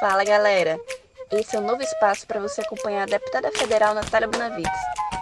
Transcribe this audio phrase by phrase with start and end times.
[0.00, 0.78] Fala galera!
[1.32, 4.70] Esse é o um novo espaço para você acompanhar a deputada federal Natália Bonavides.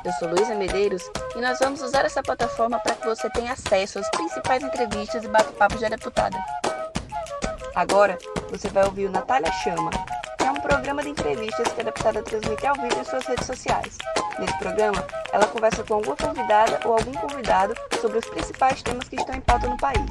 [0.04, 1.02] Eu sou Luísa Medeiros
[1.34, 5.28] e nós vamos usar essa plataforma para que você tenha acesso às principais entrevistas e
[5.28, 6.36] bate-papos da deputada.
[7.74, 8.18] Agora
[8.50, 9.90] você vai ouvir o Natália Chama,
[10.64, 13.98] programa de entrevistas que a deputada transmite ao vivo em suas redes sociais.
[14.38, 19.16] Nesse programa, ela conversa com alguma convidada ou algum convidado sobre os principais temas que
[19.16, 20.10] estão em pauta no país.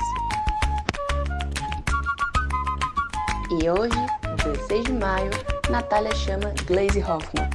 [3.60, 3.98] E hoje,
[4.44, 5.32] 16 de maio,
[5.70, 7.49] Natália chama Glaze Hoffman.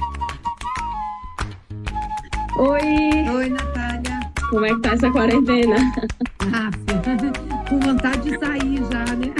[2.57, 3.29] Oi!
[3.33, 4.19] Oi, Natália!
[4.49, 5.77] Como é que tá essa quarentena?
[6.41, 6.69] Ah,
[7.69, 9.33] com vontade de sair já, né?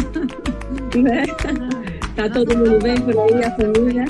[0.95, 1.69] né?
[2.19, 4.05] Tá todo mundo bem por aí, a família?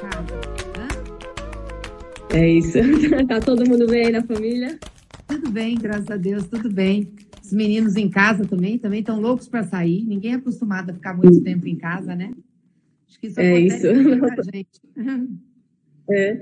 [2.33, 2.79] É isso.
[3.29, 4.79] Tá todo mundo bem aí na família?
[5.27, 7.13] Tudo bem, graças a Deus, tudo bem.
[7.39, 10.03] Os meninos em casa também, também estão loucos para sair.
[10.07, 12.33] Ninguém é acostumado a ficar muito tempo em casa, né?
[13.07, 13.85] Acho que isso é isso.
[14.51, 14.81] gente.
[16.11, 16.33] É.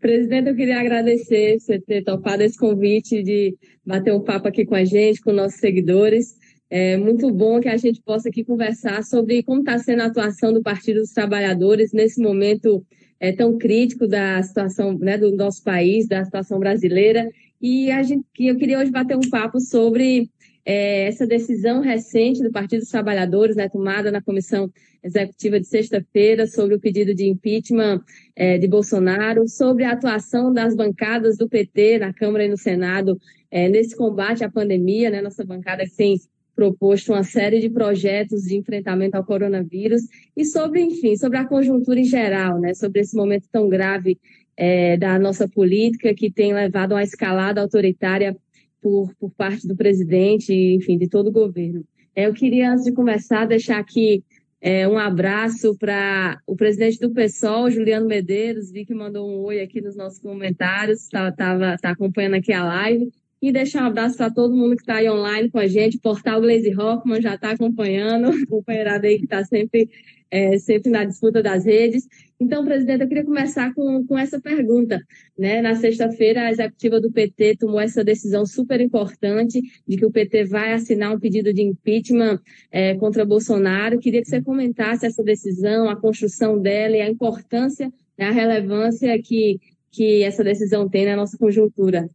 [0.00, 4.74] Presidente, eu queria agradecer você ter topado esse convite de bater um papo aqui com
[4.74, 6.34] a gente, com nossos seguidores.
[6.74, 10.54] É muito bom que a gente possa aqui conversar sobre como está sendo a atuação
[10.54, 12.82] do Partido dos Trabalhadores nesse momento
[13.20, 17.30] é, tão crítico da situação né, do nosso país, da situação brasileira.
[17.60, 20.30] E a gente, eu queria hoje bater um papo sobre
[20.64, 24.72] é, essa decisão recente do Partido dos Trabalhadores, né, tomada na comissão
[25.04, 28.00] executiva de sexta-feira, sobre o pedido de impeachment
[28.34, 33.18] é, de Bolsonaro, sobre a atuação das bancadas do PT na Câmara e no Senado
[33.50, 36.16] é, nesse combate à pandemia, né, nossa bancada que tem
[36.54, 40.02] proposto uma série de projetos de enfrentamento ao coronavírus
[40.36, 44.18] e sobre, enfim, sobre a conjuntura em geral, né, sobre esse momento tão grave
[44.56, 48.36] é, da nossa política que tem levado a uma escalada autoritária
[48.80, 51.84] por, por parte do presidente enfim, de todo o governo.
[52.14, 54.22] É, eu queria, antes de começar, deixar aqui
[54.60, 59.60] é, um abraço para o presidente do PSOL, Juliano Medeiros, vi que mandou um oi
[59.60, 63.10] aqui nos nossos comentários, está tá, tá acompanhando aqui a live.
[63.42, 65.96] E deixar um abraço para todo mundo que está aí online com a gente.
[65.96, 69.90] O portal Glaze Hoffman já está acompanhando, o companheirado aí que está sempre,
[70.30, 72.06] é, sempre na disputa das redes.
[72.38, 75.00] Então, presidente, eu queria começar com, com essa pergunta.
[75.36, 75.60] Né?
[75.60, 80.44] Na sexta-feira, a executiva do PT tomou essa decisão super importante de que o PT
[80.44, 82.38] vai assinar um pedido de impeachment
[82.70, 83.98] é, contra Bolsonaro.
[83.98, 89.20] Queria que você comentasse essa decisão, a construção dela e a importância, né, a relevância
[89.20, 89.58] que,
[89.90, 92.08] que essa decisão tem na nossa conjuntura.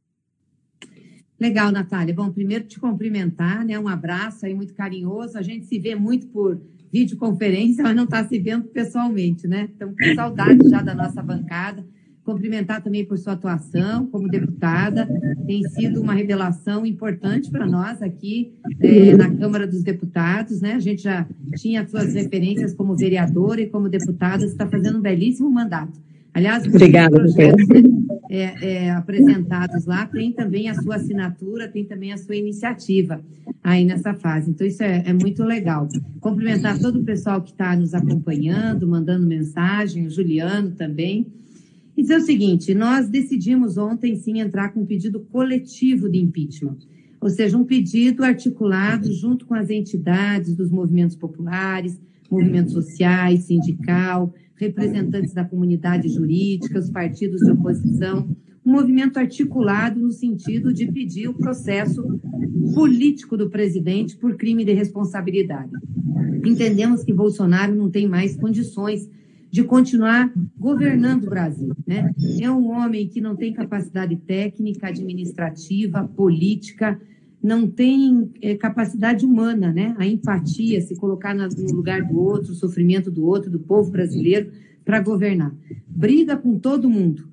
[1.40, 2.14] Legal, Natália.
[2.14, 3.78] Bom, primeiro te cumprimentar, né?
[3.78, 5.38] Um abraço aí muito carinhoso.
[5.38, 6.60] A gente se vê muito por
[6.92, 9.70] videoconferência, mas não está se vendo pessoalmente, né?
[9.76, 11.86] Então, com saudade já da nossa bancada.
[12.24, 15.08] Cumprimentar também por sua atuação como deputada.
[15.46, 20.74] Tem sido uma revelação importante para nós aqui é, na Câmara dos Deputados, né?
[20.74, 21.26] A gente já
[21.56, 26.07] tinha suas referências como vereadora e como deputada, está fazendo um belíssimo mandato.
[26.38, 27.68] Aliás, Obrigada, projetos
[28.30, 33.20] é, é, apresentados lá tem também a sua assinatura, tem também a sua iniciativa
[33.64, 34.52] aí nessa fase.
[34.52, 35.88] Então, isso é, é muito legal.
[36.20, 41.26] Cumprimentar todo o pessoal que está nos acompanhando, mandando mensagem, o Juliano também.
[41.98, 46.78] E dizer o seguinte: nós decidimos ontem sim entrar com um pedido coletivo de impeachment.
[47.20, 52.00] Ou seja, um pedido articulado junto com as entidades dos movimentos populares,
[52.30, 58.28] movimentos sociais, sindical, representantes da comunidade jurídica, os partidos de oposição,
[58.66, 62.04] um movimento articulado no sentido de pedir o processo
[62.74, 65.72] político do presidente por crime de responsabilidade.
[66.46, 69.10] Entendemos que Bolsonaro não tem mais condições
[69.50, 71.74] de continuar governando o Brasil.
[71.86, 72.14] Né?
[72.42, 77.00] É um homem que não tem capacidade técnica, administrativa, política,
[77.42, 79.96] não tem é, capacidade humana, né?
[79.98, 84.52] A empatia, se colocar no lugar do outro, o sofrimento do outro, do povo brasileiro,
[84.84, 85.54] para governar.
[85.88, 87.28] Briga com todo mundo.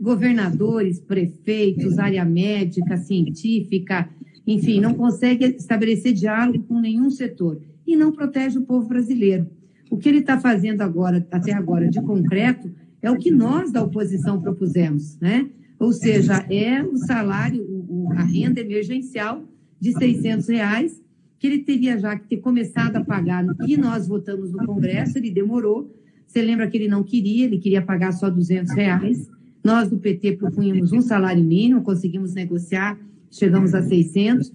[0.00, 4.08] Governadores, prefeitos, área médica, científica,
[4.46, 9.46] enfim, não consegue estabelecer diálogo com nenhum setor e não protege o povo brasileiro.
[9.90, 12.70] O que ele está fazendo agora, até agora, de concreto,
[13.02, 15.48] é o que nós da oposição propusemos, né?
[15.80, 17.66] Ou seja, é o salário,
[18.14, 19.42] a renda emergencial
[19.80, 21.02] de 600 reais,
[21.38, 25.16] que ele teria já que ter começado a pagar no que nós votamos no Congresso,
[25.16, 25.90] ele demorou.
[26.26, 29.30] Você lembra que ele não queria, ele queria pagar só 200 reais.
[29.64, 32.98] Nós do PT propunhamos um salário mínimo, conseguimos negociar,
[33.30, 34.52] chegamos a 600,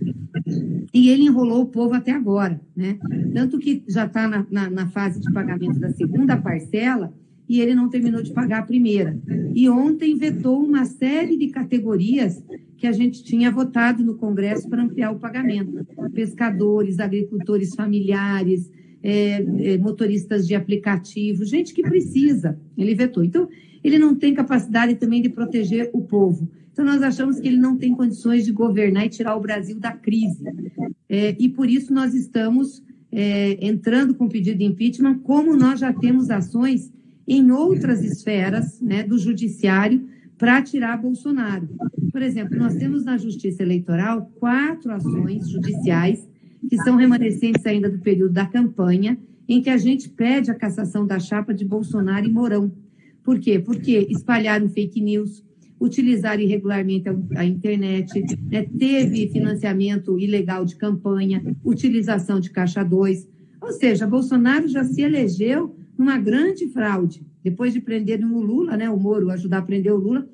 [0.93, 2.99] e ele enrolou o povo até agora, né?
[3.33, 7.11] Tanto que já está na, na, na fase de pagamento da segunda parcela,
[7.47, 9.17] e ele não terminou de pagar a primeira.
[9.53, 12.43] E ontem vetou uma série de categorias
[12.77, 18.69] que a gente tinha votado no Congresso para ampliar o pagamento: pescadores, agricultores familiares,
[19.01, 22.59] é, é, motoristas de aplicativo, gente que precisa.
[22.77, 23.23] Ele vetou.
[23.23, 23.47] Então,
[23.83, 26.49] ele não tem capacidade também de proteger o povo.
[26.73, 29.91] Então, nós achamos que ele não tem condições de governar e tirar o Brasil da
[29.91, 30.43] crise.
[31.07, 35.93] É, e por isso nós estamos é, entrando com pedido de impeachment, como nós já
[35.93, 36.91] temos ações
[37.27, 40.07] em outras esferas né, do judiciário
[40.37, 41.67] para tirar Bolsonaro.
[42.11, 46.27] Por exemplo, nós temos na Justiça Eleitoral quatro ações judiciais
[46.69, 49.17] que são remanescentes ainda do período da campanha,
[49.47, 52.71] em que a gente pede a cassação da chapa de Bolsonaro e Mourão.
[53.23, 53.59] Por quê?
[53.59, 55.43] Porque espalharam fake news,
[55.79, 58.19] utilizaram irregularmente a, internet,
[58.49, 58.63] né?
[58.77, 63.27] teve financiamento ilegal de campanha, utilização de caixa 2.
[63.61, 67.25] Ou seja, Bolsonaro já se elegeu numa grande fraude.
[67.43, 70.27] Depois de prenderem o Lula, né, o Moro ajudar a prender o Lula,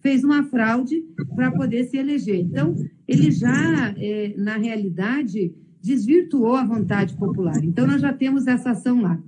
[0.00, 1.04] fez uma fraude
[1.34, 2.40] para poder se eleger.
[2.40, 2.74] Então,
[3.06, 7.62] ele já, é, na realidade, desvirtuou a vontade popular.
[7.64, 9.20] Então, nós já temos essa ação lá.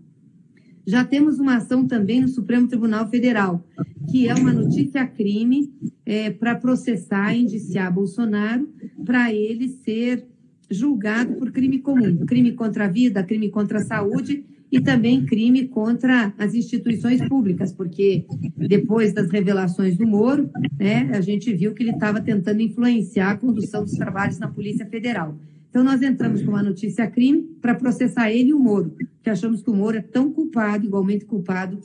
[0.86, 3.64] Já temos uma ação também no Supremo Tribunal Federal,
[4.10, 5.72] que é uma notícia-crime
[6.04, 8.68] é, para processar indiciar Bolsonaro,
[9.04, 10.26] para ele ser
[10.70, 15.66] julgado por crime comum, crime contra a vida, crime contra a saúde e também crime
[15.66, 18.24] contra as instituições públicas, porque
[18.56, 23.36] depois das revelações do Moro, né, a gente viu que ele estava tentando influenciar a
[23.36, 25.36] condução dos trabalhos na Polícia Federal.
[25.68, 29.62] Então, nós entramos com uma notícia crime para processar ele e o Moro, que achamos
[29.62, 31.78] que o Moro é tão culpado, igualmente culpado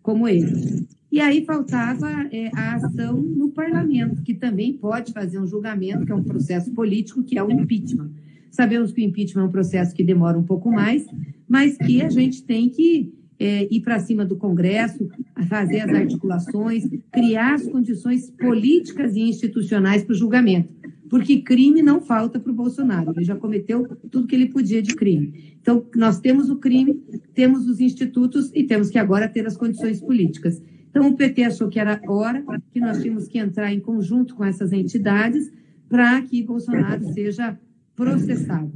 [0.00, 0.86] como ele.
[1.10, 6.12] E aí faltava é, a ação no parlamento, que também pode fazer um julgamento, que
[6.12, 8.10] é um processo político, que é o impeachment.
[8.50, 11.04] Sabemos que o impeachment é um processo que demora um pouco mais,
[11.52, 15.06] mas que a gente tem que é, ir para cima do Congresso,
[15.46, 20.72] fazer as articulações, criar as condições políticas e institucionais para o julgamento
[21.10, 23.12] porque crime não falta para o Bolsonaro.
[23.14, 25.58] Ele já cometeu tudo que ele podia de crime.
[25.60, 26.94] Então, nós temos o crime,
[27.34, 30.62] temos os institutos e temos que agora ter as condições políticas.
[30.88, 34.42] Então, o PT achou que era hora que nós tínhamos que entrar em conjunto com
[34.42, 35.52] essas entidades
[35.86, 37.60] para que Bolsonaro seja
[37.94, 38.72] processado.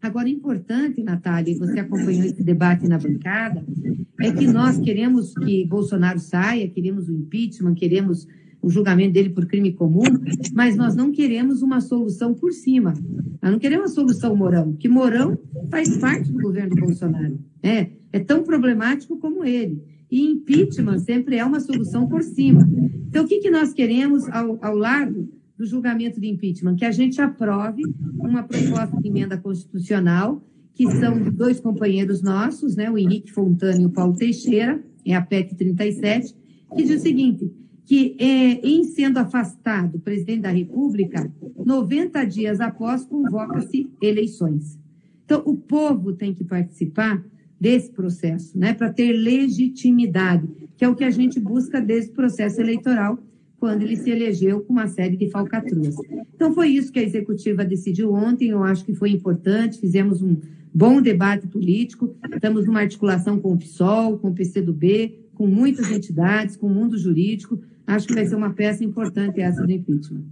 [0.00, 3.64] Agora, importante, Natália, você acompanhou esse debate na bancada,
[4.20, 8.26] é que nós queremos que Bolsonaro saia, queremos o impeachment, queremos
[8.62, 10.02] o julgamento dele por crime comum,
[10.52, 12.94] mas nós não queremos uma solução por cima.
[13.40, 15.38] Nós não queremos uma solução Morão, que Morão
[15.70, 17.38] faz parte do governo Bolsonaro.
[17.62, 19.82] É, é tão problemático como ele.
[20.10, 22.68] E impeachment sempre é uma solução por cima.
[23.08, 26.76] Então, o que, que nós queremos ao, ao lado do julgamento de impeachment?
[26.76, 27.82] Que a gente aprove
[28.18, 30.40] uma proposta de emenda constitucional,
[30.72, 35.20] que são dois companheiros nossos, né, o Henrique Fontana e o Paulo Teixeira, é a
[35.20, 36.34] PEC 37,
[36.76, 37.50] que diz o seguinte:
[37.84, 41.32] que, é, em sendo afastado o presidente da República,
[41.64, 44.78] 90 dias após, convoca-se eleições.
[45.24, 47.24] Então, o povo tem que participar
[47.60, 50.46] desse processo, né, para ter legitimidade,
[50.76, 53.18] que é o que a gente busca desse processo eleitoral,
[53.58, 55.96] quando ele se elegeu com uma série de falcatruas.
[56.34, 60.36] Então, foi isso que a executiva decidiu ontem, eu acho que foi importante, fizemos um
[60.72, 66.56] bom debate político, estamos numa articulação com o PSOL, com o PCdoB, com muitas entidades,
[66.56, 70.22] com o mundo jurídico, Acho que vai ser uma peça importante essa do impeachment.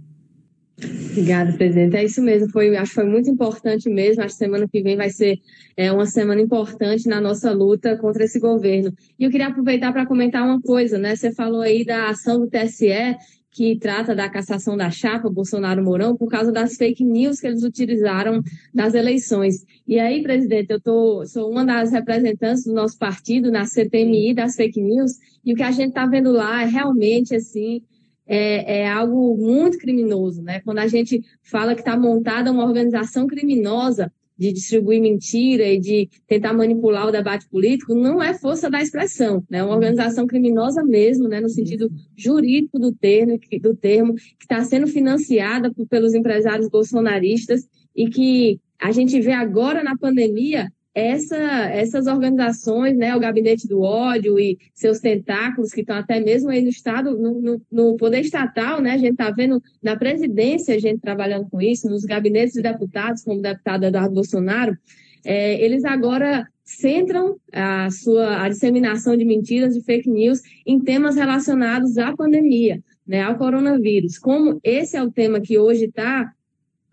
[0.79, 1.95] Obrigada, presidente.
[1.95, 2.49] É isso mesmo.
[2.51, 4.21] Foi, acho que foi muito importante mesmo.
[4.21, 5.39] Acho que semana que vem vai ser
[5.75, 8.93] é, uma semana importante na nossa luta contra esse governo.
[9.17, 11.15] E eu queria aproveitar para comentar uma coisa, né?
[11.15, 13.17] Você falou aí da ação do TSE
[13.57, 17.63] que trata da cassação da chapa Bolsonaro Mourão por causa das fake news que eles
[17.63, 18.39] utilizaram
[18.71, 19.65] nas eleições.
[19.87, 24.55] E aí, presidente, eu tô, sou uma das representantes do nosso partido na CPMI das
[24.55, 27.81] fake news, e o que a gente está vendo lá é realmente assim.
[28.29, 30.59] É, é, algo muito criminoso, né?
[30.61, 36.09] Quando a gente fala que está montada uma organização criminosa de distribuir mentira e de
[36.27, 39.59] tentar manipular o debate político, não é força da expressão, né?
[39.59, 41.39] É uma organização criminosa mesmo, né?
[41.39, 47.67] No sentido jurídico do termo, do termo que está sendo financiada por, pelos empresários bolsonaristas
[47.95, 51.37] e que a gente vê agora na pandemia essa,
[51.69, 56.59] essas organizações, né, o Gabinete do Ódio e seus tentáculos, que estão até mesmo aí
[56.59, 60.79] no Estado, no, no, no poder estatal, né, a gente está vendo na presidência a
[60.79, 64.75] gente trabalhando com isso, nos gabinetes de deputados, como o deputado Eduardo Bolsonaro,
[65.23, 71.15] é, eles agora centram a sua a disseminação de mentiras, de fake news, em temas
[71.15, 74.17] relacionados à pandemia, né, ao coronavírus.
[74.17, 76.33] Como esse é o tema que hoje está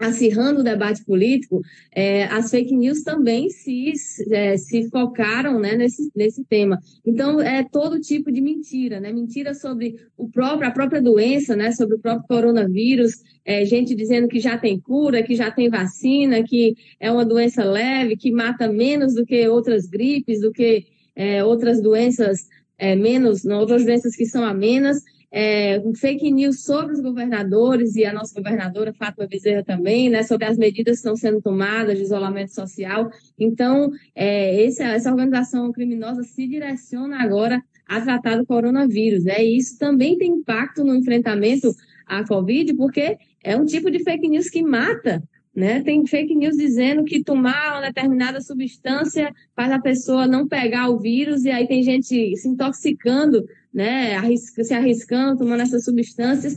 [0.07, 1.61] acirrando o debate político,
[1.95, 3.93] é, as fake news também se,
[4.31, 6.79] é, se focaram né, nesse, nesse tema.
[7.05, 9.13] Então, é todo tipo de mentira, né?
[9.13, 11.73] Mentira sobre o próprio, a própria doença, né?
[11.73, 16.43] Sobre o próprio coronavírus, é, gente dizendo que já tem cura, que já tem vacina,
[16.43, 21.45] que é uma doença leve, que mata menos do que outras gripes, do que é,
[21.45, 25.03] outras doenças é, menos, outras doenças que são amenas
[25.37, 30.45] é, fake news sobre os governadores e a nossa governadora Fátima Bezerra também, né, sobre
[30.45, 33.11] as medidas que estão sendo tomadas de isolamento social.
[33.37, 39.25] Então, é, esse, essa organização criminosa se direciona agora a tratar do coronavírus.
[39.25, 41.75] Né, e isso também tem impacto no enfrentamento
[42.07, 45.21] à Covid, porque é um tipo de fake news que mata
[45.55, 45.83] né?
[45.83, 50.99] Tem fake news dizendo que tomar uma determinada substância faz a pessoa não pegar o
[50.99, 56.55] vírus, e aí tem gente se intoxicando né, se arriscando, tomando essas substâncias.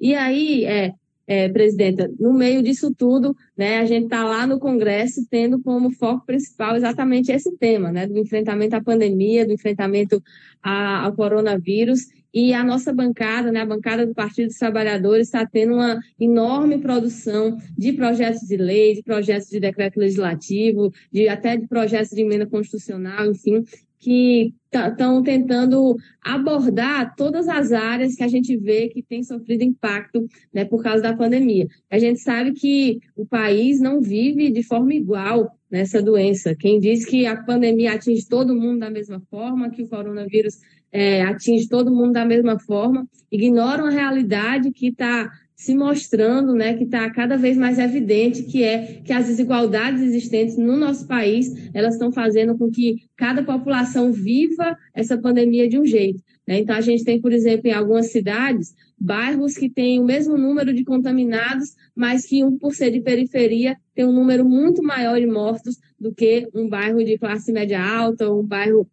[0.00, 0.92] E aí, é,
[1.26, 5.90] é, presidenta, no meio disso tudo, né, a gente está lá no Congresso tendo como
[5.90, 10.22] foco principal exatamente esse tema, né, do enfrentamento à pandemia, do enfrentamento
[10.62, 12.06] a, ao coronavírus.
[12.32, 16.78] E a nossa bancada, né, a bancada do Partido dos Trabalhadores, está tendo uma enorme
[16.78, 22.22] produção de projetos de lei, de projetos de decreto legislativo, de até de projetos de
[22.22, 23.64] emenda constitucional, enfim,
[24.00, 30.26] que estão tentando abordar todas as áreas que a gente vê que tem sofrido impacto
[30.52, 31.66] né, por causa da pandemia.
[31.90, 36.54] A gente sabe que o país não vive de forma igual nessa doença.
[36.54, 40.58] Quem diz que a pandemia atinge todo mundo da mesma forma, que o coronavírus
[40.92, 45.30] é, atinge todo mundo da mesma forma, ignoram a realidade que está
[45.60, 50.56] se mostrando, né, que está cada vez mais evidente que é que as desigualdades existentes
[50.56, 55.84] no nosso país elas estão fazendo com que cada população viva essa pandemia de um
[55.84, 56.22] jeito.
[56.48, 56.60] Né?
[56.60, 60.72] Então a gente tem, por exemplo, em algumas cidades bairros que têm o mesmo número
[60.72, 65.26] de contaminados, mas que um por ser de periferia tem um número muito maior de
[65.26, 68.88] mortos do que um bairro de classe média alta ou um bairro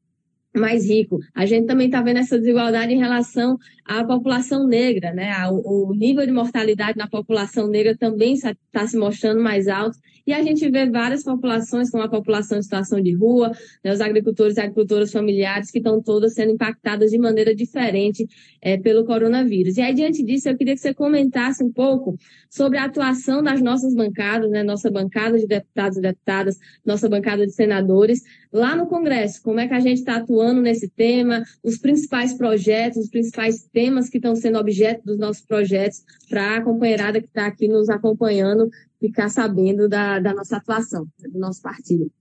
[0.57, 1.19] mais rico.
[1.33, 5.31] A gente também está vendo essa desigualdade em relação à população negra, né?
[5.49, 9.97] O, nível de mortalidade na população negra também está se mostrando mais alto.
[10.27, 13.49] E a gente vê várias populações, como a população em situação de rua,
[13.81, 13.93] né?
[13.93, 18.27] os agricultores e agricultoras familiares, que estão todas sendo impactadas de maneira diferente
[18.61, 19.77] é, pelo coronavírus.
[19.77, 22.17] E aí, diante disso, eu queria que você comentasse um pouco
[22.49, 24.63] sobre a atuação das nossas bancadas, né?
[24.63, 29.41] Nossa bancada de deputados e deputadas, nossa bancada de senadores, lá no Congresso.
[29.41, 34.09] Como é que a gente está atuando nesse tema, os principais projetos, os principais temas
[34.09, 38.69] que estão sendo objeto dos nossos projetos, para a companheirada que está aqui nos acompanhando
[38.99, 42.11] ficar sabendo da, da nossa atuação, do nosso partido.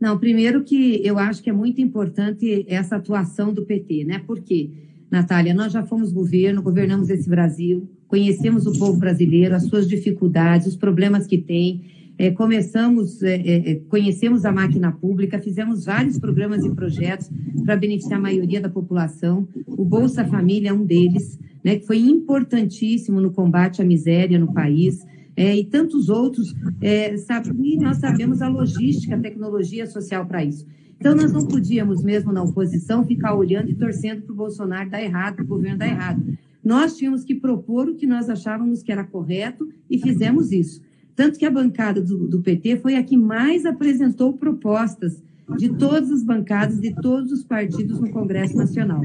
[0.00, 4.22] Não, primeiro que eu acho que é muito importante essa atuação do PT, né?
[4.26, 4.70] Porque,
[5.10, 10.66] Natália, nós já fomos governo, governamos esse Brasil, conhecemos o povo brasileiro, as suas dificuldades,
[10.66, 11.84] os problemas que tem,
[12.18, 17.30] é, começamos, é, é, é, conhecemos a máquina pública, fizemos vários programas e projetos
[17.64, 19.48] para beneficiar a maioria da população.
[19.66, 24.52] O Bolsa Família é um deles, né, que foi importantíssimo no combate à miséria no
[24.52, 25.04] país.
[25.36, 30.44] É, e tantos outros, é, sabe, e nós sabemos a logística, a tecnologia social para
[30.44, 30.66] isso.
[30.98, 35.02] Então, nós não podíamos, mesmo na oposição, ficar olhando e torcendo para o Bolsonaro dar
[35.02, 36.22] errado, para o governo dar errado.
[36.62, 40.80] Nós tínhamos que propor o que nós achávamos que era correto e fizemos isso.
[41.16, 45.22] Tanto que a bancada do, do PT foi a que mais apresentou propostas
[45.58, 49.04] de todas as bancadas de todos os partidos no Congresso Nacional.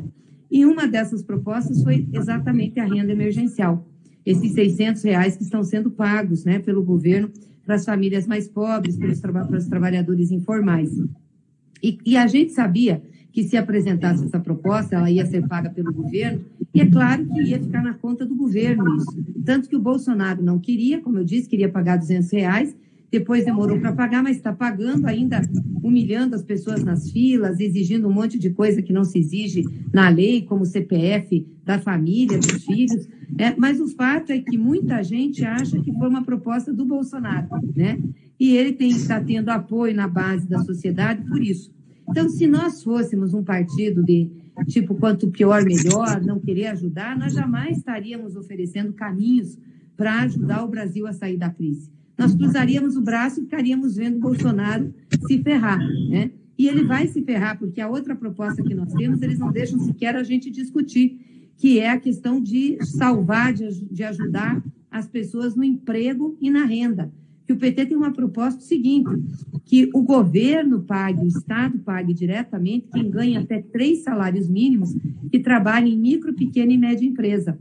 [0.49, 3.85] E uma dessas propostas foi exatamente a renda emergencial,
[4.27, 7.31] esses 600 reais que estão sendo pagos né, pelo governo
[7.65, 10.91] para as famílias mais pobres, para os, para os trabalhadores informais.
[11.81, 15.93] E, e, a gente sabia que se apresentasse essa proposta, ela ia ser paga pelo
[15.93, 16.43] governo,
[16.73, 19.17] e é claro que ia ficar na conta do governo isso.
[19.45, 22.75] Tanto que o Bolsonaro não queria, como eu disse, queria pagar 200 reais,
[23.09, 25.41] depois demorou para pagar, mas está pagando ainda,
[25.81, 30.09] humilhando as pessoas nas filas, exigindo um monte de coisa que não se exige na
[30.09, 33.07] lei, como CPF da família, dos filhos.
[33.37, 37.47] É, mas o fato é que muita gente acha que foi uma proposta do Bolsonaro,
[37.75, 37.97] né?
[38.39, 41.71] E ele está tendo apoio na base da sociedade por isso.
[42.09, 44.29] Então, se nós fôssemos um partido de
[44.67, 49.57] tipo quanto pior, melhor, não querer ajudar, nós jamais estaríamos oferecendo caminhos
[49.95, 51.96] para ajudar o Brasil a sair da crise.
[52.17, 54.93] Nós cruzaríamos o braço e ficaríamos vendo Bolsonaro
[55.27, 56.31] se ferrar, né?
[56.57, 59.77] E ele vai se ferrar, porque a outra proposta que nós temos, eles não deixam
[59.79, 65.55] sequer a gente discutir, que é a questão de salvar, de, de ajudar as pessoas
[65.55, 67.11] no emprego e na renda
[67.47, 69.09] que o PT tem uma proposta seguinte,
[69.63, 74.93] que o governo pague, o Estado pague diretamente quem ganha até três salários mínimos
[75.31, 77.57] que trabalha em micro, pequena e média empresa.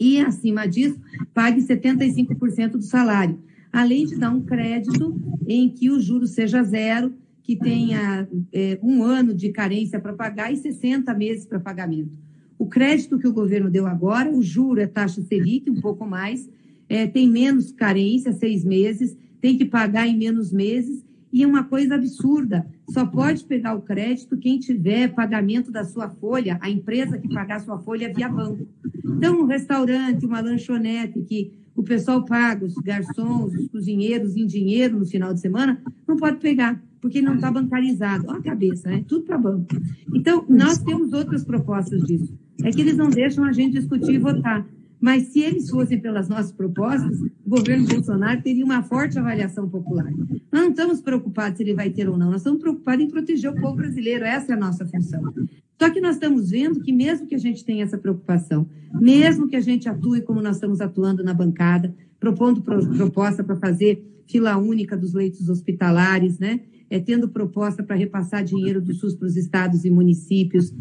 [0.00, 1.00] E, acima disso,
[1.32, 3.38] pague 75% do salário.
[3.72, 9.02] Além de dar um crédito em que o juro seja zero, que tenha é, um
[9.02, 12.12] ano de carência para pagar e 60 meses para pagamento.
[12.58, 16.50] O crédito que o governo deu agora, o juro é taxa Selic, um pouco mais,
[16.88, 21.64] é, tem menos carência, seis meses, tem que pagar em menos meses, e é uma
[21.64, 22.66] coisa absurda.
[22.90, 27.56] Só pode pegar o crédito quem tiver pagamento da sua folha, a empresa que pagar
[27.56, 28.66] a sua folha via banco.
[29.04, 34.98] Então, um restaurante, uma lanchonete que o pessoal paga, os garçons, os cozinheiros em dinheiro
[34.98, 38.24] no final de semana, não pode pegar, porque não está bancarizado.
[38.26, 39.04] Olha a cabeça, né?
[39.06, 39.68] Tudo para banco.
[40.12, 42.36] Então, nós temos outras propostas disso.
[42.64, 44.66] É que eles não deixam a gente discutir e votar.
[45.00, 50.10] Mas se eles fossem pelas nossas propostas, o governo Bolsonaro teria uma forte avaliação popular.
[50.50, 53.52] Nós não estamos preocupados se ele vai ter ou não, nós estamos preocupados em proteger
[53.52, 55.32] o povo brasileiro, essa é a nossa função.
[55.78, 58.68] Só que nós estamos vendo que, mesmo que a gente tenha essa preocupação,
[59.00, 64.04] mesmo que a gente atue como nós estamos atuando na bancada, propondo proposta para fazer
[64.26, 66.60] fila única dos leitos hospitalares, né?
[66.90, 70.74] é, tendo proposta para repassar dinheiro do SUS para os estados e municípios,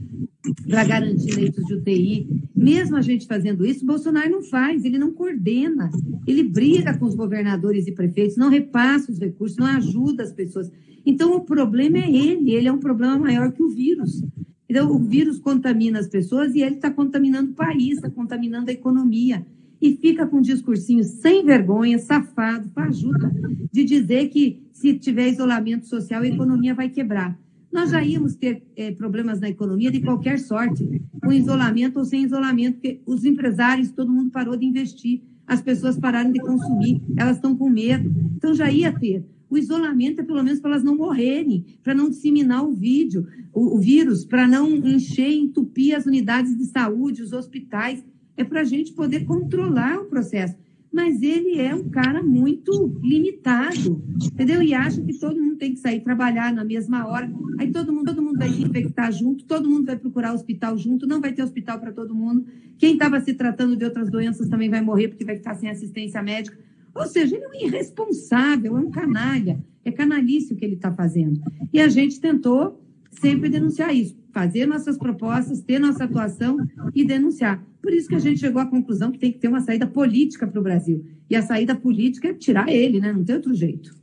[0.67, 2.49] para garantir leitos de UTI.
[2.55, 5.89] Mesmo a gente fazendo isso, Bolsonaro não faz, ele não coordena,
[6.25, 10.71] ele briga com os governadores e prefeitos, não repassa os recursos, não ajuda as pessoas.
[11.05, 14.23] Então, o problema é ele, ele é um problema maior que o vírus.
[14.69, 18.73] Então, o vírus contamina as pessoas e ele está contaminando o país, está contaminando a
[18.73, 19.45] economia
[19.81, 23.31] e fica com um discursinho sem vergonha, safado, fajuta,
[23.71, 27.37] de dizer que se tiver isolamento social, a economia vai quebrar.
[27.71, 32.23] Nós já íamos ter é, problemas na economia de qualquer sorte, com isolamento ou sem
[32.23, 37.37] isolamento, porque os empresários, todo mundo parou de investir, as pessoas pararam de consumir, elas
[37.37, 38.13] estão com medo.
[38.35, 39.23] Então já ia ter.
[39.49, 43.75] O isolamento é pelo menos para elas não morrerem, para não disseminar o vídeo, o,
[43.75, 48.03] o vírus, para não encher, entupir as unidades de saúde, os hospitais
[48.35, 50.55] é para a gente poder controlar o processo.
[50.91, 52.71] Mas ele é um cara muito
[53.03, 54.61] limitado, entendeu?
[54.61, 57.29] E acha que todo mundo tem que sair trabalhar na mesma hora.
[57.59, 61.05] Aí todo mundo, todo mundo vai se infectar junto, todo mundo vai procurar hospital junto,
[61.05, 62.45] não vai ter hospital para todo mundo.
[62.77, 66.21] Quem estava se tratando de outras doenças também vai morrer porque vai ficar sem assistência
[66.21, 66.57] médica.
[66.97, 69.59] Ou seja, ele é um irresponsável, é um canalha.
[69.85, 71.39] É canalício o que ele está fazendo.
[71.71, 76.57] E a gente tentou sempre denunciar isso, fazer nossas propostas, ter nossa atuação
[76.93, 77.65] e denunciar.
[77.81, 80.45] Por isso que a gente chegou à conclusão que tem que ter uma saída política
[80.45, 81.05] para o Brasil.
[81.29, 83.13] E a saída política é tirar ele, né?
[83.13, 83.95] Não tem outro jeito.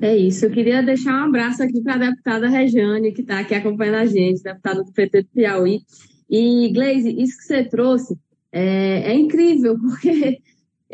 [0.00, 0.44] É isso.
[0.44, 4.06] Eu queria deixar um abraço aqui para a deputada Rejane, que está aqui acompanhando a
[4.06, 5.80] gente, deputada do PT do Piauí.
[6.28, 8.18] E, Gleise, isso que você trouxe
[8.50, 10.40] é, é incrível, porque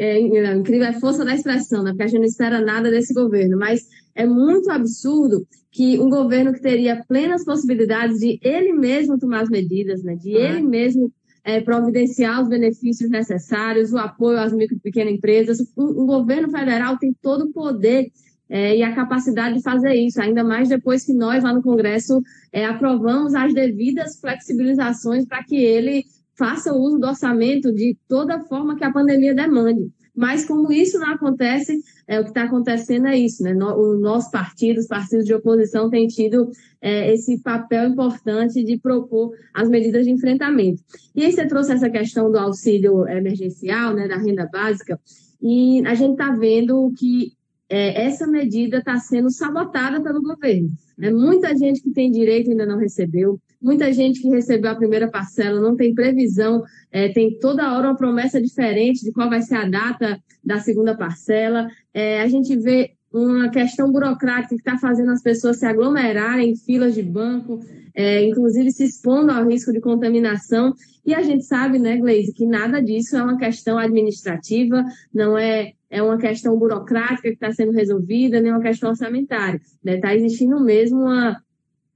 [0.00, 1.90] é, é incrível a força da expressão, né?
[1.90, 6.52] porque a gente não espera nada desse governo, mas é muito absurdo que um governo
[6.54, 10.16] que teria plenas possibilidades de ele mesmo tomar as medidas, né?
[10.16, 11.12] de ele mesmo
[11.44, 15.58] é, providenciar os benefícios necessários, o apoio às micro e pequenas empresas.
[15.76, 18.10] O, o governo federal tem todo o poder
[18.48, 22.20] é, e a capacidade de fazer isso, ainda mais depois que nós, lá no Congresso,
[22.52, 26.04] é, aprovamos as devidas flexibilizações para que ele
[26.40, 29.92] faça uso do orçamento de toda forma que a pandemia demande.
[30.16, 33.54] Mas como isso não acontece, é, o que está acontecendo é isso, né?
[33.54, 36.50] O nosso partido, os partidos de oposição têm tido
[36.80, 40.82] é, esse papel importante de propor as medidas de enfrentamento.
[41.14, 44.98] E aí você trouxe essa questão do auxílio emergencial, né, da renda básica,
[45.42, 47.32] e a gente está vendo que
[47.68, 50.70] é, essa medida está sendo sabotada pelo governo.
[51.00, 55.10] É muita gente que tem direito ainda não recebeu, muita gente que recebeu a primeira
[55.10, 59.56] parcela não tem previsão, é, tem toda hora uma promessa diferente de qual vai ser
[59.56, 61.68] a data da segunda parcela.
[61.92, 66.56] É, a gente vê uma questão burocrática que está fazendo as pessoas se aglomerarem em
[66.56, 67.58] filas de banco,
[67.94, 70.72] é, inclusive se expondo ao risco de contaminação.
[71.04, 75.72] E a gente sabe, né, Gleise, que nada disso é uma questão administrativa, não é,
[75.90, 79.56] é uma questão burocrática que está sendo resolvida, nem uma questão orçamentária.
[79.56, 79.98] Está né?
[79.98, 81.36] Tá existindo mesmo uma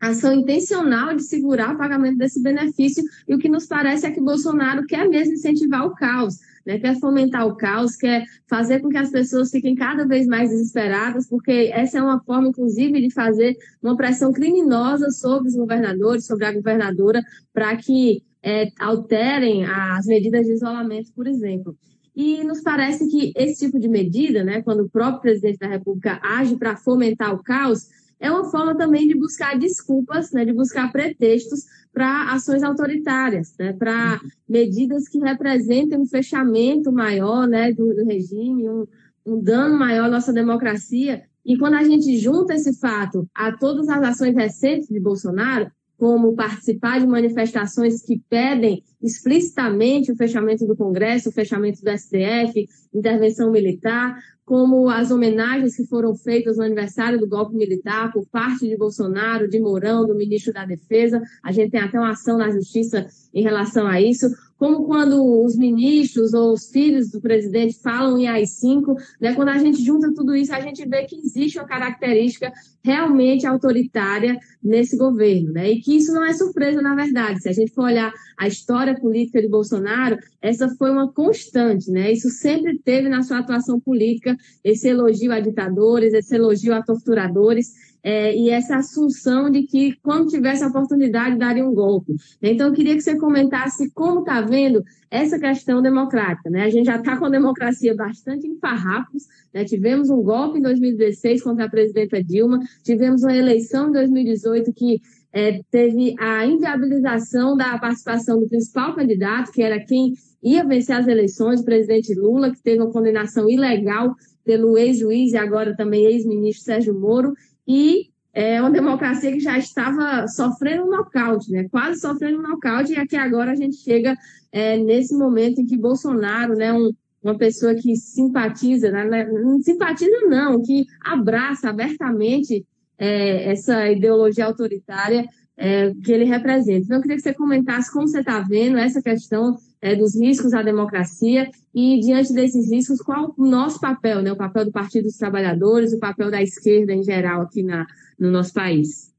[0.08, 4.20] ação intencional de segurar o pagamento desse benefício, e o que nos parece é que
[4.20, 6.78] Bolsonaro quer mesmo incentivar o caos né?
[6.78, 11.28] quer fomentar o caos, quer fazer com que as pessoas fiquem cada vez mais desesperadas,
[11.28, 16.46] porque essa é uma forma, inclusive, de fazer uma pressão criminosa sobre os governadores, sobre
[16.46, 21.76] a governadora, para que é, alterem as medidas de isolamento, por exemplo.
[22.16, 26.20] E nos parece que esse tipo de medida, né, quando o próprio presidente da República
[26.22, 27.88] age para fomentar o caos,
[28.24, 33.74] é uma forma também de buscar desculpas, né, de buscar pretextos para ações autoritárias, né,
[33.74, 38.86] para medidas que representem um fechamento maior né, do, do regime, um,
[39.26, 41.22] um dano maior à nossa democracia.
[41.44, 46.34] E quando a gente junta esse fato a todas as ações recentes de Bolsonaro, como
[46.34, 53.50] participar de manifestações que pedem explicitamente o fechamento do Congresso, o fechamento do STF, intervenção
[53.50, 58.76] militar, como as homenagens que foram feitas no aniversário do golpe militar por parte de
[58.76, 61.22] Bolsonaro, de Mourão, do ministro da Defesa.
[61.42, 64.26] A gente tem até uma ação na justiça em relação a isso
[64.58, 69.58] como quando os ministros ou os filhos do presidente falam em AI-5, né, quando a
[69.58, 75.52] gente junta tudo isso, a gente vê que existe uma característica realmente autoritária nesse governo,
[75.52, 77.42] né, e que isso não é surpresa, na verdade.
[77.42, 82.12] Se a gente for olhar a história política de Bolsonaro, essa foi uma constante, né,
[82.12, 87.93] isso sempre teve na sua atuação política esse elogio a ditadores, esse elogio a torturadores,
[88.04, 92.14] é, e essa assunção de que, quando tivesse a oportunidade, daria um golpe.
[92.42, 96.50] Então, eu queria que você comentasse como está vendo essa questão democrática.
[96.50, 96.64] Né?
[96.64, 99.24] A gente já está com a democracia bastante em farrapos.
[99.54, 99.64] Né?
[99.64, 105.00] Tivemos um golpe em 2016 contra a presidenta Dilma, tivemos uma eleição em 2018 que
[105.32, 110.12] é, teve a inviabilização da participação do principal candidato, que era quem
[110.42, 114.14] ia vencer as eleições, o presidente Lula, que teve uma condenação ilegal
[114.44, 117.32] pelo ex-juiz e agora também ex-ministro Sérgio Moro
[117.66, 121.68] e é uma democracia que já estava sofrendo um nocaute, né?
[121.70, 124.16] quase sofrendo um nocaute, e aqui agora a gente chega
[124.50, 129.60] é, nesse momento em que Bolsonaro, né, um, uma pessoa que simpatiza, né, né não
[129.60, 132.66] simpatiza não, que abraça abertamente
[132.98, 136.84] é, essa ideologia autoritária é, que ele representa.
[136.84, 140.52] Então, eu queria que você comentasse como você está vendo essa questão é, dos riscos
[140.52, 144.30] à democracia e, diante desses riscos, qual o nosso papel, né?
[144.30, 147.86] o papel do Partido dos Trabalhadores, o papel da esquerda em geral aqui na,
[148.18, 149.12] no nosso país.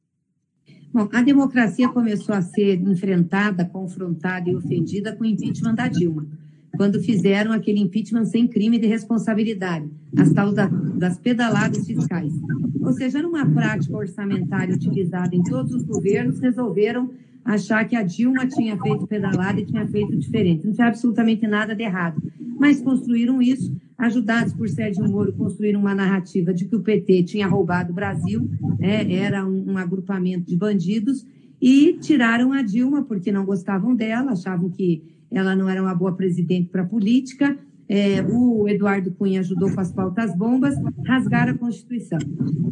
[0.93, 6.25] Bom, a democracia começou a ser enfrentada, confrontada e ofendida com o impeachment da Dilma
[6.75, 12.33] quando fizeram aquele impeachment sem crime de responsabilidade, as tal da, das pedaladas fiscais.
[12.81, 17.09] Ou seja, era uma prática orçamentária utilizada em todos os governos, resolveram
[17.45, 20.65] achar que a Dilma tinha feito pedalada e tinha feito diferente.
[20.65, 22.21] Não tinha absolutamente nada de errado.
[22.59, 27.47] Mas construíram isso, ajudados por Sérgio Moro, construíram uma narrativa de que o PT tinha
[27.47, 29.13] roubado o Brasil, né?
[29.13, 31.25] era um, um agrupamento de bandidos,
[31.61, 36.13] e tiraram a Dilma porque não gostavam dela, achavam que ela não era uma boa
[36.13, 37.57] presidente para a política.
[37.87, 42.17] É, o Eduardo Cunha ajudou com as pautas bombas, rasgar a Constituição.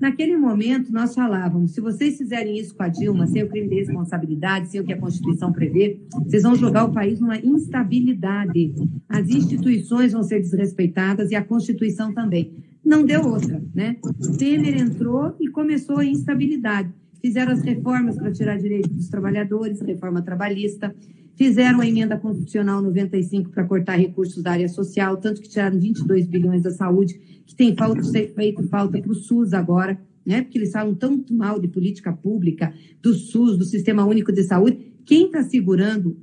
[0.01, 3.75] Naquele momento, nós falávamos: se vocês fizerem isso com a Dilma, sem o crime de
[3.75, 8.73] responsabilidade, sem o que a Constituição prevê, vocês vão jogar o país numa instabilidade.
[9.07, 12.51] As instituições vão ser desrespeitadas e a Constituição também.
[12.83, 13.97] Não deu outra, né?
[14.37, 16.91] Temer entrou e começou a instabilidade.
[17.21, 20.93] Fizeram as reformas para tirar direito dos trabalhadores, reforma trabalhista
[21.35, 26.27] Fizeram a emenda constitucional 95 para cortar recursos da área social, tanto que tiraram 22
[26.27, 30.41] bilhões da saúde, que tem falta, feito falta para o SUS agora, né?
[30.41, 34.93] porque eles falam tanto mal de política pública, do SUS, do Sistema Único de Saúde.
[35.05, 36.17] Quem está segurando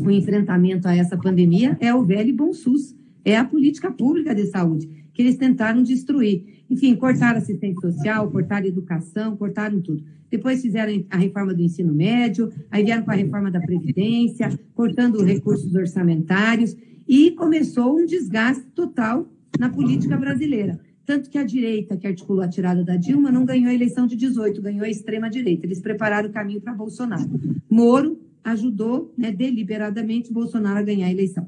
[0.00, 4.34] o enfrentamento a essa pandemia é o velho e bom SUS, é a política pública
[4.34, 6.61] de saúde, que eles tentaram destruir.
[6.72, 10.02] Enfim, cortaram assistente social, cortaram educação, cortaram tudo.
[10.30, 15.22] Depois fizeram a reforma do ensino médio, aí vieram com a reforma da Previdência, cortando
[15.22, 16.74] recursos orçamentários,
[17.06, 19.30] e começou um desgaste total
[19.60, 20.80] na política brasileira.
[21.04, 24.16] Tanto que a direita, que articulou a tirada da Dilma, não ganhou a eleição de
[24.16, 25.66] 18, ganhou a extrema-direita.
[25.66, 27.28] Eles prepararam o caminho para Bolsonaro.
[27.68, 31.46] Moro ajudou né, deliberadamente Bolsonaro a ganhar a eleição.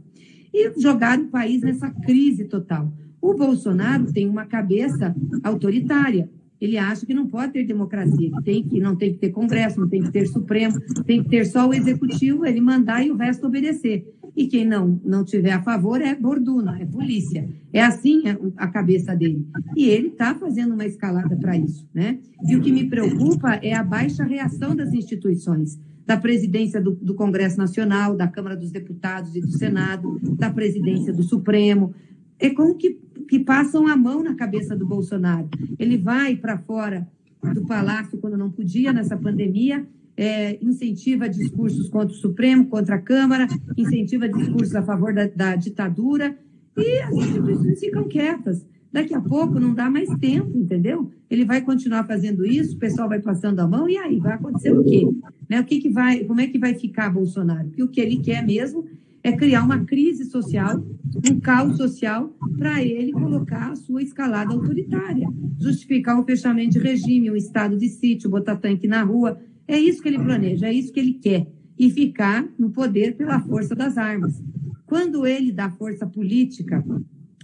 [0.53, 2.93] E jogaram o país nessa crise total.
[3.25, 6.29] O Bolsonaro tem uma cabeça autoritária.
[6.61, 9.81] Ele acha que não pode ter democracia, que, tem, que não tem que ter Congresso,
[9.81, 13.17] não tem que ter Supremo, tem que ter só o Executivo, ele mandar e o
[13.17, 14.07] resto obedecer.
[14.37, 17.49] E quem não, não tiver a favor é borduna, é polícia.
[17.73, 19.49] É assim a, a cabeça dele.
[19.75, 21.89] E ele está fazendo uma escalada para isso.
[21.95, 22.19] Né?
[22.47, 27.15] E o que me preocupa é a baixa reação das instituições da presidência do, do,
[27.15, 31.95] Congresso Nacional, da Câmara dos Deputados e do Senado, da presidência do Supremo.
[32.39, 35.49] É como que que passam a mão na cabeça do Bolsonaro.
[35.79, 37.07] Ele vai para fora
[37.55, 43.01] do palácio quando não podia nessa pandemia, é, incentiva discursos contra o Supremo, contra a
[43.01, 43.47] Câmara,
[43.77, 46.37] incentiva discursos a favor da, da ditadura
[46.77, 48.65] e as instituições ficam quietas.
[48.93, 51.11] Daqui a pouco não dá mais tempo, entendeu?
[51.29, 54.73] Ele vai continuar fazendo isso, o pessoal vai passando a mão e aí vai acontecer
[54.73, 55.05] o quê?
[55.49, 55.61] Né?
[55.61, 57.67] O que, que vai, como é que vai ficar Bolsonaro?
[57.67, 58.85] Porque o que ele quer mesmo
[59.25, 60.87] é criar uma crise social,
[61.31, 65.27] um caos social, para ele colocar a sua escalada autoritária,
[65.59, 69.41] justificar um fechamento de regime, um estado de sítio, botar tanque na rua.
[69.67, 71.51] É isso que ele planeja, é isso que ele quer.
[71.79, 74.43] E ficar no poder pela força das armas.
[74.85, 76.85] Quando ele dá força política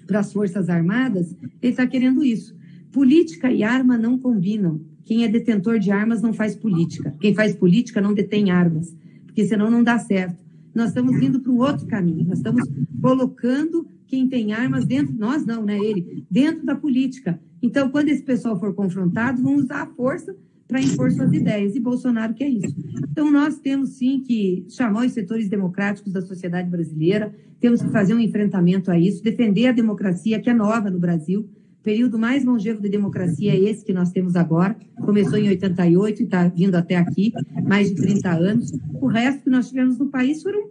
[0.06, 2.54] para as Forças Armadas, ele está querendo isso.
[2.92, 4.82] Política e arma não combinam.
[5.02, 7.14] Quem é detentor de armas não faz política.
[7.18, 10.49] Quem faz política não detém armas, porque senão não dá certo.
[10.74, 12.26] Nós estamos indo para um outro caminho.
[12.26, 12.68] Nós estamos
[13.00, 15.78] colocando quem tem armas dentro, nós não, né?
[15.78, 17.40] Ele, dentro da política.
[17.62, 20.34] Então, quando esse pessoal for confrontado, vão usar a força
[20.66, 21.74] para impor suas ideias.
[21.74, 22.74] E Bolsonaro quer isso.
[23.10, 28.14] Então, nós temos sim que chamar os setores democráticos da sociedade brasileira, temos que fazer
[28.14, 31.48] um enfrentamento a isso, defender a democracia, que é nova no Brasil.
[31.80, 34.76] O período mais longevo de democracia é esse que nós temos agora.
[35.00, 37.32] Começou em 88 e está vindo até aqui,
[37.66, 38.70] mais de 30 anos.
[39.00, 40.68] O resto que nós tivemos no país foram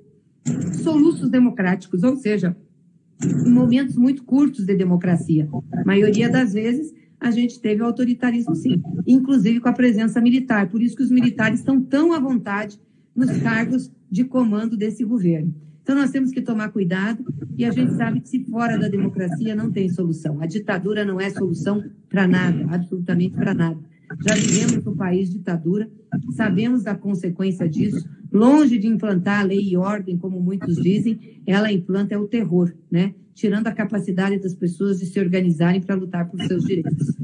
[0.83, 2.55] soluços democráticos, ou seja,
[3.47, 5.49] momentos muito curtos de democracia.
[5.73, 10.69] A maioria das vezes, a gente teve autoritarismo, sim, inclusive com a presença militar.
[10.69, 12.79] Por isso que os militares estão tão à vontade
[13.19, 15.53] nos cargos de comando desse governo.
[15.83, 17.25] Então, nós temos que tomar cuidado
[17.57, 20.41] e a gente sabe que se fora da democracia não tem solução.
[20.41, 23.79] A ditadura não é solução para nada, absolutamente para nada.
[24.25, 25.89] Já vivemos no país ditadura,
[26.35, 28.07] sabemos da consequência disso.
[28.31, 33.13] Longe de implantar lei e ordem, como muitos dizem, ela implanta é o terror, né?
[33.33, 37.15] Tirando a capacidade das pessoas de se organizarem para lutar por seus direitos.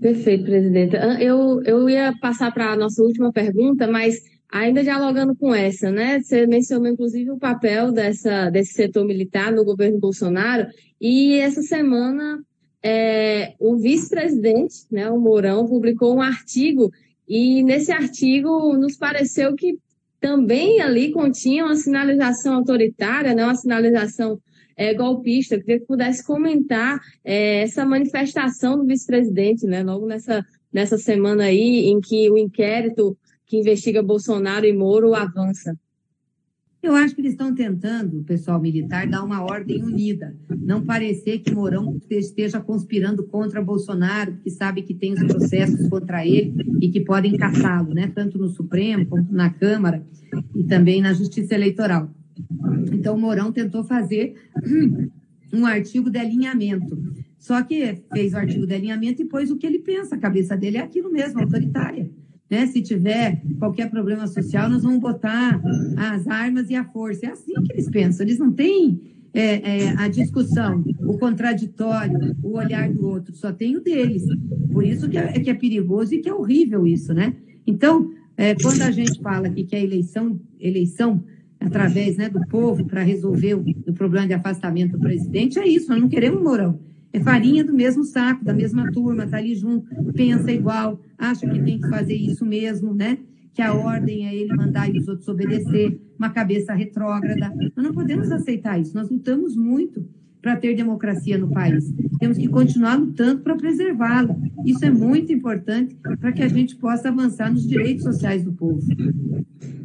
[0.00, 0.98] Perfeito, presidenta.
[1.22, 4.20] Eu, eu ia passar para a nossa última pergunta, mas
[4.50, 6.20] ainda dialogando com essa, né?
[6.20, 10.68] Você mencionou, inclusive, o papel dessa, desse setor militar no governo Bolsonaro,
[11.00, 12.40] e essa semana
[12.82, 16.90] é, o vice-presidente, né, o Mourão, publicou um artigo,
[17.28, 19.76] e nesse artigo nos pareceu que
[20.20, 24.38] também ali continha uma sinalização autoritária, né, uma sinalização
[24.76, 25.56] é, golpista.
[25.56, 31.44] Eu queria que pudesse comentar é, essa manifestação do vice-presidente, né, logo nessa, nessa semana
[31.44, 35.78] aí em que o inquérito que investiga Bolsonaro e Moro avança.
[36.82, 40.36] Eu acho que eles estão tentando, o pessoal militar, dar uma ordem unida.
[40.56, 46.24] Não parecer que Mourão esteja conspirando contra Bolsonaro, porque sabe que tem os processos contra
[46.24, 48.12] ele e que podem caçá-lo, né?
[48.14, 50.06] tanto no Supremo, quanto na Câmara
[50.54, 52.08] e também na Justiça Eleitoral.
[52.92, 54.34] Então, Mourão tentou fazer
[55.52, 56.96] um artigo de alinhamento.
[57.36, 60.14] Só que fez o artigo de alinhamento e pôs o que ele pensa.
[60.14, 62.08] A cabeça dele é aquilo mesmo, autoritária.
[62.50, 62.66] Né?
[62.66, 65.60] Se tiver qualquer problema social, nós vamos botar
[65.96, 67.26] as armas e a força.
[67.26, 68.24] É assim que eles pensam.
[68.24, 69.00] Eles não têm
[69.34, 74.24] é, é, a discussão, o contraditório, o olhar do outro, só tem o deles.
[74.72, 77.34] Por isso que é, que é perigoso e que é horrível isso, né?
[77.66, 81.22] Então, é, quando a gente fala que quer eleição, eleição
[81.60, 85.90] através né, do povo para resolver o, o, problema de afastamento do presidente, é isso,
[85.90, 86.78] nós não queremos Mourão.
[87.12, 91.58] É farinha do mesmo saco, da mesma turma, está ali junto, pensa igual, acha que
[91.60, 93.18] tem que fazer isso mesmo, né?
[93.54, 97.52] Que a ordem é ele mandar e os outros obedecer, uma cabeça retrógrada.
[97.74, 98.94] Nós não podemos aceitar isso.
[98.94, 100.06] Nós lutamos muito
[100.42, 101.92] para ter democracia no país.
[102.20, 104.36] Temos que continuar lutando para preservá-la.
[104.64, 108.80] Isso é muito importante para que a gente possa avançar nos direitos sociais do povo.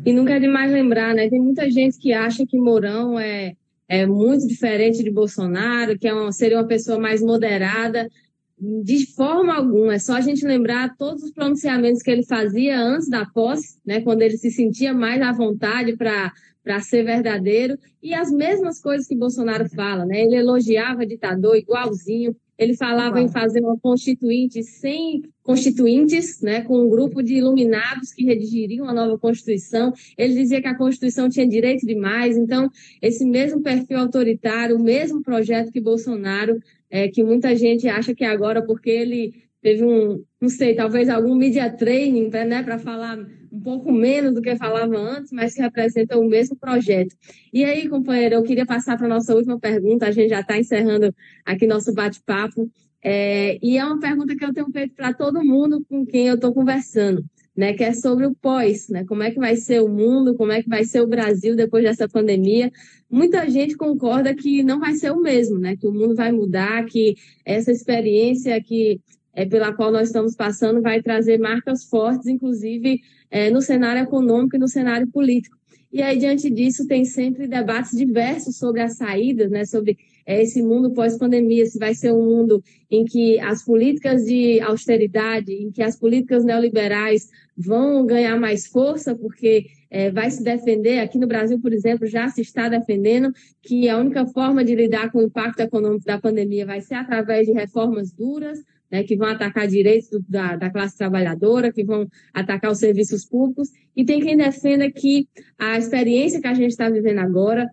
[0.05, 1.29] E nunca é demais lembrar, né?
[1.29, 3.55] Tem muita gente que acha que Mourão é
[3.91, 8.09] é muito diferente de Bolsonaro, que é uma, seria uma pessoa mais moderada.
[8.57, 13.09] De forma alguma, é só a gente lembrar todos os pronunciamentos que ele fazia antes
[13.09, 16.31] da posse, né, quando ele se sentia mais à vontade para
[16.63, 20.21] para ser verdadeiro, e as mesmas coisas que Bolsonaro fala, né?
[20.21, 26.89] Ele elogiava ditador igualzinho, ele falava em fazer uma constituinte sem constituintes, né, com um
[26.89, 29.91] grupo de iluminados que redigiriam a nova Constituição.
[30.15, 32.37] Ele dizia que a Constituição tinha direito demais.
[32.37, 32.69] Então,
[33.01, 38.23] esse mesmo perfil autoritário, o mesmo projeto que Bolsonaro, é, que muita gente acha que
[38.23, 43.17] é agora, porque ele teve um, não sei, talvez algum media training, né, para falar
[43.51, 47.15] um pouco menos do que falava antes, mas que representa o mesmo projeto.
[47.53, 50.57] E aí, companheira, eu queria passar para a nossa última pergunta, a gente já está
[50.57, 51.13] encerrando
[51.45, 52.69] aqui nosso bate-papo,
[53.03, 56.35] é, e é uma pergunta que eu tenho feito para todo mundo com quem eu
[56.35, 57.23] estou conversando,
[57.55, 60.51] né, que é sobre o pós, né, como é que vai ser o mundo, como
[60.51, 62.71] é que vai ser o Brasil depois dessa pandemia.
[63.09, 66.85] Muita gente concorda que não vai ser o mesmo, né, que o mundo vai mudar,
[66.85, 69.01] que essa experiência que
[69.33, 74.55] é, pela qual nós estamos passando vai trazer marcas fortes, inclusive é, no cenário econômico
[74.55, 75.57] e no cenário político.
[75.91, 80.61] E aí, diante disso, tem sempre debates diversos sobre as saídas, né, sobre é, esse
[80.61, 85.83] mundo pós-pandemia, se vai ser um mundo em que as políticas de austeridade, em que
[85.83, 91.59] as políticas neoliberais vão ganhar mais força, porque é, vai se defender, aqui no Brasil,
[91.59, 95.59] por exemplo, já se está defendendo que a única forma de lidar com o impacto
[95.59, 98.59] econômico da pandemia vai ser através de reformas duras,
[98.91, 103.25] né, que vão atacar direitos do, da, da, classe trabalhadora, que vão atacar os serviços
[103.25, 105.27] públicos, e tem quem defenda que
[105.57, 107.69] a experiência que a gente está vivendo agora,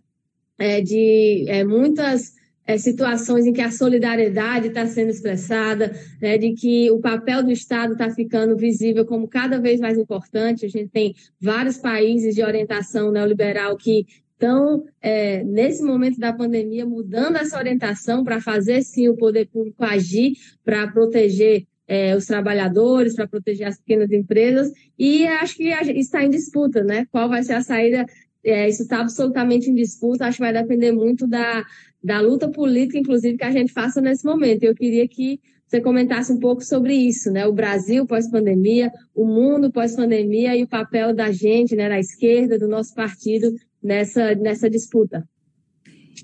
[0.59, 2.33] é, de é, muitas
[2.66, 7.50] é, situações em que a solidariedade está sendo expressada, né, de que o papel do
[7.50, 10.66] Estado está ficando visível como cada vez mais importante.
[10.66, 14.07] A gente tem vários países de orientação neoliberal que
[14.38, 19.85] estão, é, nesse momento da pandemia, mudando essa orientação para fazer sim o poder público
[19.85, 26.22] agir para proteger é, os trabalhadores, para proteger as pequenas empresas, e acho que está
[26.22, 27.05] em disputa, né?
[27.11, 28.07] Qual vai ser a saída?
[28.44, 31.64] É, isso está absolutamente em disputa, acho que vai depender muito da,
[32.03, 34.62] da luta política, inclusive, que a gente faça nesse momento.
[34.62, 37.46] Eu queria que você comentasse um pouco sobre isso, né?
[37.46, 42.68] O Brasil pós-pandemia, o mundo pós-pandemia e o papel da gente, né, da esquerda, do
[42.68, 45.28] nosso partido nessa, nessa disputa.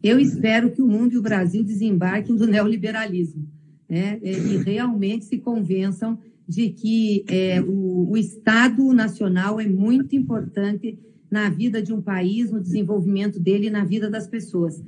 [0.02, 3.46] Eu espero que o mundo e o Brasil desembarquem do neoliberalismo
[3.88, 4.18] né?
[4.22, 10.98] e realmente se convençam de que é, o, o Estado Nacional é muito importante
[11.30, 14.80] na vida de um país, no desenvolvimento dele e na vida das pessoas,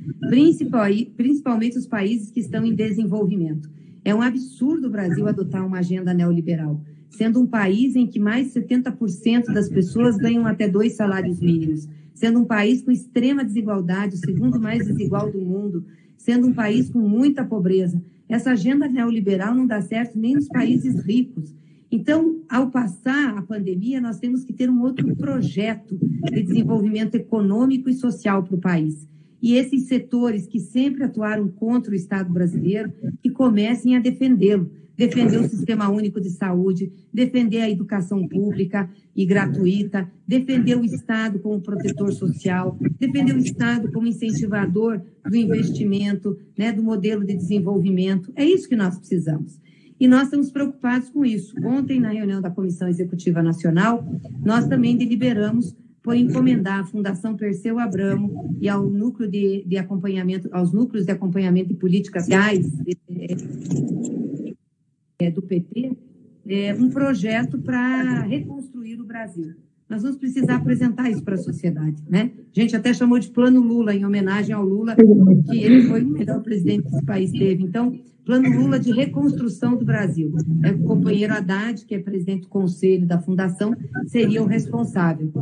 [1.17, 3.69] principalmente os países que estão em desenvolvimento.
[4.05, 8.53] É um absurdo o Brasil adotar uma agenda neoliberal, sendo um país em que mais
[8.53, 14.15] de 70% das pessoas ganham até dois salários mínimos, sendo um país com extrema desigualdade,
[14.15, 15.85] o segundo mais desigual do mundo,
[16.17, 18.03] sendo um país com muita pobreza.
[18.27, 21.55] Essa agenda neoliberal não dá certo nem nos países ricos.
[21.93, 25.97] Então, ao passar a pandemia, nós temos que ter um outro projeto
[26.33, 29.07] de desenvolvimento econômico e social para o país.
[29.41, 32.91] E esses setores que sempre atuaram contra o Estado brasileiro,
[33.23, 34.71] que comecem a defendê-lo.
[34.97, 41.39] Defender o Sistema Único de Saúde, defender a educação pública e gratuita, defender o Estado
[41.39, 48.33] como protetor social, defender o Estado como incentivador do investimento, né, do modelo de desenvolvimento.
[48.35, 49.61] É isso que nós precisamos.
[49.99, 51.55] E nós estamos preocupados com isso.
[51.65, 54.07] Ontem, na reunião da Comissão Executiva Nacional,
[54.45, 60.49] nós também deliberamos por encomendar à Fundação Perseu Abramo e ao núcleo de, de acompanhamento,
[60.53, 62.65] aos núcleos de acompanhamento de políticas sociais
[65.19, 65.97] é, do PT,
[66.47, 69.55] é, um projeto para reconstruir o Brasil.
[69.89, 72.33] Nós vamos precisar apresentar isso para a sociedade, né?
[72.55, 76.09] A gente até chamou de Plano Lula, em homenagem ao Lula, que ele foi o
[76.09, 77.63] melhor presidente que esse país teve.
[77.63, 77.97] Então,
[78.27, 80.35] Plano Lula de reconstrução do Brasil.
[80.65, 83.73] É, o companheiro Haddad, que é presidente do conselho da fundação,
[84.05, 85.33] seria o responsável.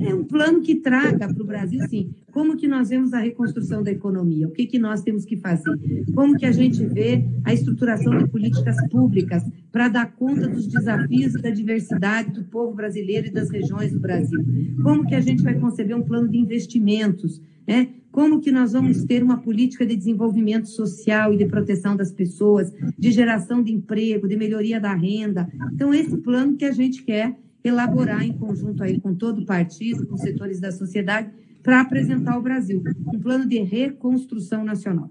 [0.00, 3.82] É um plano que traga para o Brasil, sim, como que nós vemos a reconstrução
[3.82, 5.74] da economia, o que, que nós temos que fazer,
[6.14, 11.32] como que a gente vê a estruturação de políticas públicas para dar conta dos desafios
[11.40, 14.44] da diversidade do povo brasileiro e das regiões do Brasil,
[14.82, 17.88] como que a gente vai conceber um plano de investimentos, né?
[18.10, 22.72] Como que nós vamos ter uma política de desenvolvimento social e de proteção das pessoas,
[22.98, 25.46] de geração de emprego, de melhoria da renda?
[25.74, 30.06] Então, esse plano que a gente quer elaborar em conjunto aí com todo o partido,
[30.06, 31.30] com setores da sociedade,
[31.62, 35.10] para apresentar ao Brasil um plano de reconstrução nacional.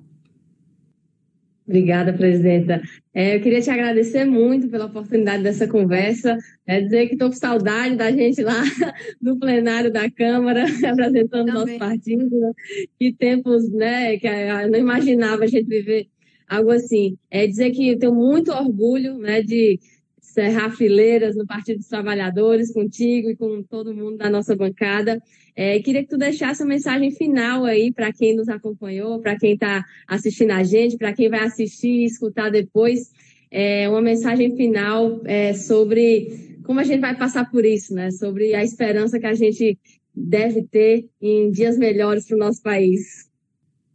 [1.67, 2.79] Obrigada, presidenta.
[3.11, 7.35] É, eu queria te agradecer muito pela oportunidade dessa conversa, é, dizer que estou com
[7.35, 8.61] saudade da gente lá
[9.19, 12.29] no plenário da Câmara, representando o nosso partido.
[12.29, 12.51] Né?
[12.99, 16.07] Que tempos, né, que eu não imaginava a gente viver
[16.47, 17.17] algo assim.
[17.31, 19.79] É dizer que eu tenho muito orgulho, né, de
[20.35, 25.23] cerrar fileiras no Partido dos Trabalhadores contigo e com todo mundo da nossa bancada.
[25.55, 29.53] É, queria que tu deixasse uma mensagem final aí para quem nos acompanhou, para quem
[29.53, 33.13] está assistindo a gente, para quem vai assistir e escutar depois,
[33.49, 38.11] é, uma mensagem final é, sobre como a gente vai passar por isso, né?
[38.11, 39.79] Sobre a esperança que a gente
[40.13, 43.29] deve ter em dias melhores para o nosso país.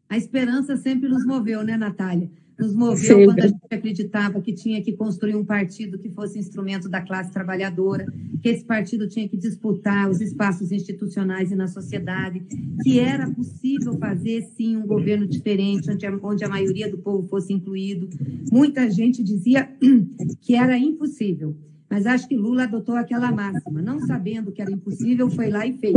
[0.09, 2.31] A esperança sempre nos moveu, né, Natália?
[2.61, 6.89] Nos moveu quando a gente acreditava que tinha que construir um partido que fosse instrumento
[6.89, 8.05] da classe trabalhadora,
[8.43, 12.43] que esse partido tinha que disputar os espaços institucionais e na sociedade,
[12.83, 17.27] que era possível fazer, sim, um governo diferente, onde a, onde a maioria do povo
[17.29, 18.09] fosse incluído.
[18.53, 19.71] Muita gente dizia
[20.43, 21.57] que era impossível.
[21.91, 25.73] Mas acho que Lula adotou aquela máxima, não sabendo que era impossível, foi lá e
[25.73, 25.97] fez.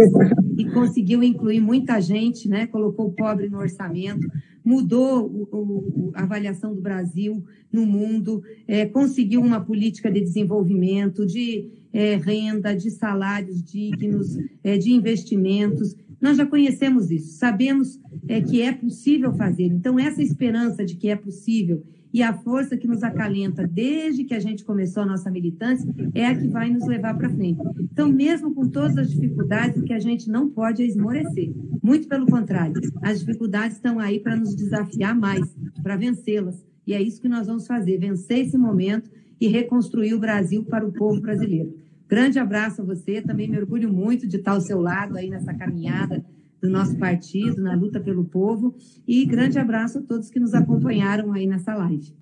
[0.58, 2.65] E conseguiu incluir muita gente, né?
[2.65, 4.27] colocou o pobre no orçamento,
[4.65, 11.27] mudou o, o, a avaliação do Brasil no mundo, é, conseguiu uma política de desenvolvimento,
[11.27, 15.95] de é, renda, de salários dignos, é, de investimentos.
[16.19, 19.65] Nós já conhecemos isso, sabemos é, que é possível fazer.
[19.65, 24.36] Então, essa esperança de que é possível e a força que nos acalenta desde que
[24.36, 27.60] a gente começou a nossa militância é a que vai nos levar para frente.
[27.80, 31.52] Então, mesmo com todas as dificuldades, o que a gente não pode é esmorecer.
[31.81, 36.63] Muito pelo contrário, as dificuldades estão aí para nos desafiar mais, para vencê-las.
[36.85, 39.10] E é isso que nós vamos fazer, vencer esse momento
[39.42, 41.73] e reconstruir o Brasil para o povo brasileiro.
[42.08, 45.54] Grande abraço a você, também me orgulho muito de estar ao seu lado aí nessa
[45.54, 46.23] caminhada
[46.63, 48.73] do nosso partido, na luta pelo povo.
[49.05, 52.15] E grande abraço a todos que nos acompanharam aí nessa live.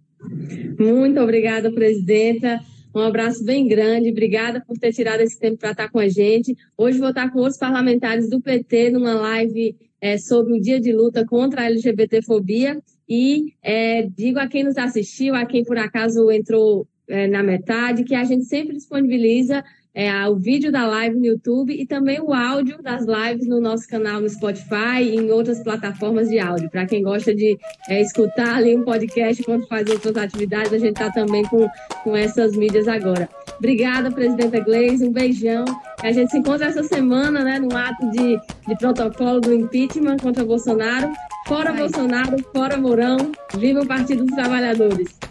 [0.79, 2.59] Muito obrigada, presidenta.
[2.93, 4.09] Um abraço bem grande.
[4.09, 6.57] Obrigada por ter tirado esse tempo para estar com a gente.
[6.75, 10.91] Hoje vou estar com outros parlamentares do PT numa live é, sobre o dia de
[10.91, 12.81] luta contra a LGBTfobia.
[13.07, 18.03] E é, digo a quem nos assistiu, a quem por acaso entrou é, na metade,
[18.03, 19.63] que a gente sempre disponibiliza
[19.93, 23.87] é, o vídeo da live no YouTube e também o áudio das lives no nosso
[23.87, 26.69] canal no Spotify e em outras plataformas de áudio.
[26.69, 27.57] Para quem gosta de
[27.89, 31.67] é, escutar ali um podcast enquanto faz outras atividades, a gente está também com,
[32.03, 33.29] com essas mídias agora.
[33.57, 35.65] Obrigada, presidenta Gleisi, um beijão.
[36.01, 40.45] A gente se encontra essa semana, né, no ato de, de protocolo do impeachment contra
[40.45, 41.11] Bolsonaro.
[41.47, 43.17] Fora Bolsonaro, fora Mourão,
[43.57, 45.30] viva o Partido dos Trabalhadores.